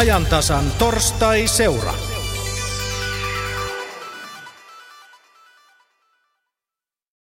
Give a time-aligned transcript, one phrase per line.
[0.00, 2.19] ajantasan torstai-seura.